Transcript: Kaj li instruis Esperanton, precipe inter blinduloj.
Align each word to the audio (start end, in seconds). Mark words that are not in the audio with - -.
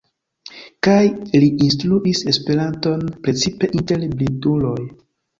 Kaj 0.85 1.01
li 1.43 1.49
instruis 1.65 2.21
Esperanton, 2.33 3.03
precipe 3.27 3.69
inter 3.81 4.07
blinduloj. 4.15 4.79